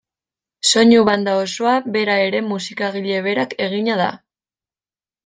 Soinu 0.67 1.01
banda 1.09 1.35
osoa 1.41 1.73
bera 1.97 2.15
ere 2.29 2.41
musikagile 2.47 3.21
berak 3.29 3.55
egina 3.67 3.99
da. 4.01 4.09